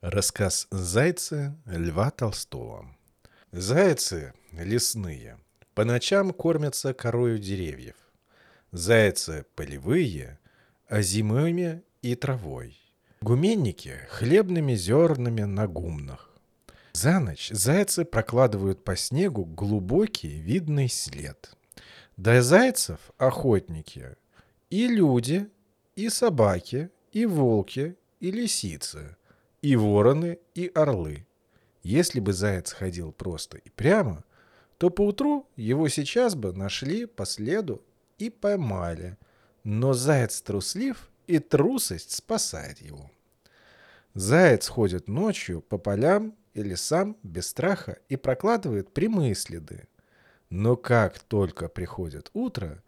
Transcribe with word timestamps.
Рассказ 0.00 0.68
«Зайцы» 0.70 1.56
Льва 1.66 2.12
Толстого. 2.12 2.86
Зайцы 3.50 4.32
лесные 4.52 5.40
по 5.74 5.84
ночам 5.84 6.32
кормятся 6.32 6.94
корою 6.94 7.40
деревьев. 7.40 7.96
Зайцы 8.70 9.44
полевые, 9.56 10.38
а 10.86 11.02
зимами 11.02 11.82
и 12.00 12.14
травой. 12.14 12.78
Гуменники— 13.22 13.98
хлебными 14.10 14.76
зернами 14.76 15.42
на 15.42 15.66
гумнах. 15.66 16.30
За 16.92 17.18
ночь 17.18 17.50
зайцы 17.50 18.04
прокладывают 18.04 18.84
по 18.84 18.94
снегу 18.94 19.44
глубокий 19.44 20.38
видный 20.38 20.88
след. 20.88 21.56
До 22.16 22.40
зайцев 22.40 23.00
охотники 23.18 24.14
и 24.70 24.86
люди, 24.86 25.50
и 25.96 26.08
собаки, 26.08 26.90
и 27.10 27.26
волки, 27.26 27.96
и 28.20 28.30
лисицы— 28.30 29.16
и 29.62 29.76
вороны, 29.76 30.38
и 30.54 30.70
орлы. 30.74 31.26
Если 31.82 32.20
бы 32.20 32.32
заяц 32.32 32.72
ходил 32.72 33.12
просто 33.12 33.58
и 33.58 33.70
прямо, 33.70 34.24
то 34.78 34.90
поутру 34.90 35.48
его 35.56 35.88
сейчас 35.88 36.34
бы 36.34 36.52
нашли 36.52 37.06
по 37.06 37.26
следу 37.26 37.82
и 38.18 38.30
поймали. 38.30 39.16
Но 39.64 39.92
заяц 39.92 40.40
труслив, 40.40 41.10
и 41.26 41.38
трусость 41.38 42.12
спасает 42.12 42.80
его. 42.80 43.10
Заяц 44.14 44.66
ходит 44.68 45.08
ночью 45.08 45.60
по 45.60 45.78
полям 45.78 46.34
и 46.54 46.62
лесам 46.62 47.16
без 47.22 47.48
страха 47.48 47.98
и 48.08 48.16
прокладывает 48.16 48.92
прямые 48.92 49.34
следы. 49.34 49.86
Но 50.50 50.76
как 50.76 51.18
только 51.20 51.68
приходит 51.68 52.30
утро, 52.32 52.82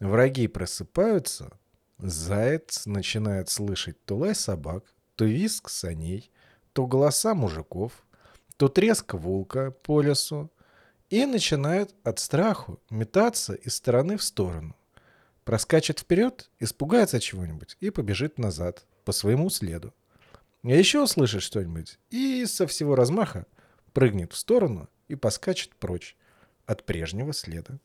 враги 0.00 0.48
просыпаются, 0.48 1.52
заяц 1.98 2.86
начинает 2.86 3.50
слышать 3.50 4.02
то 4.04 4.16
лай 4.16 4.34
собак, 4.34 4.84
то 5.16 5.24
визг 5.24 5.68
саней, 5.68 6.30
то 6.72 6.86
голоса 6.86 7.34
мужиков, 7.34 7.92
то 8.56 8.68
треск 8.68 9.14
волка 9.14 9.70
по 9.70 10.00
лесу, 10.00 10.50
и 11.10 11.26
начинает 11.26 11.94
от 12.02 12.18
страху 12.18 12.80
метаться 12.90 13.54
из 13.54 13.76
стороны 13.76 14.16
в 14.16 14.22
сторону. 14.22 14.74
Проскачет 15.44 16.00
вперед, 16.00 16.50
испугается 16.58 17.20
чего-нибудь 17.20 17.76
и 17.80 17.90
побежит 17.90 18.38
назад 18.38 18.86
по 19.04 19.12
своему 19.12 19.50
следу. 19.50 19.94
А 20.64 20.68
еще 20.68 21.02
услышит 21.02 21.42
что-нибудь 21.42 21.98
и 22.10 22.46
со 22.46 22.66
всего 22.66 22.96
размаха 22.96 23.46
прыгнет 23.92 24.32
в 24.32 24.36
сторону 24.36 24.88
и 25.08 25.14
поскачет 25.14 25.74
прочь 25.76 26.16
от 26.66 26.84
прежнего 26.84 27.32
следа. 27.32 27.78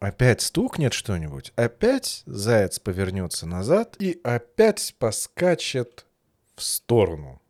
Опять 0.00 0.40
стукнет 0.40 0.92
что-нибудь, 0.92 1.52
опять 1.56 2.22
заяц 2.26 2.78
повернется 2.78 3.46
назад 3.46 3.96
и 3.98 4.18
опять 4.24 4.96
поскачет 4.98 6.06
в 6.60 6.62
сторону. 6.62 7.40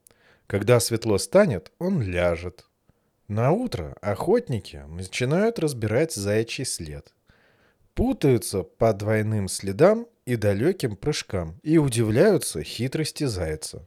Когда 0.46 0.80
светло 0.80 1.18
станет, 1.18 1.72
он 1.78 2.00
ляжет. 2.00 2.66
На 3.26 3.50
утро 3.50 3.96
охотники 4.00 4.84
начинают 4.88 5.58
разбирать 5.58 6.12
заячий 6.12 6.64
след. 6.64 7.12
Путаются 7.94 8.62
по 8.62 8.92
двойным 8.92 9.48
следам 9.48 10.06
и 10.26 10.36
далеким 10.36 10.96
прыжкам 10.96 11.58
и 11.62 11.78
удивляются 11.78 12.62
хитрости 12.62 13.24
зайца. 13.24 13.86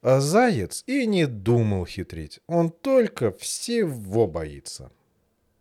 А 0.00 0.20
заяц 0.20 0.82
и 0.86 1.06
не 1.06 1.26
думал 1.26 1.84
хитрить, 1.84 2.40
он 2.46 2.70
только 2.70 3.32
всего 3.32 4.26
боится. 4.26 4.90